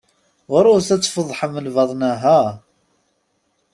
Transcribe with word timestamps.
Ɣuṛwet 0.51 0.89
ad 0.95 1.01
tfeḍḥem 1.03 1.53
lbaḍna! 1.65 2.11
ha! 2.21 2.39